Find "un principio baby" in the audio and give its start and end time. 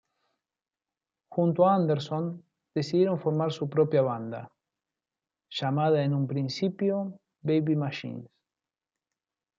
6.15-7.75